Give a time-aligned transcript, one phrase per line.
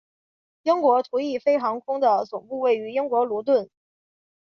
[0.63, 3.69] 英国途易飞航空的总部位于英国卢顿。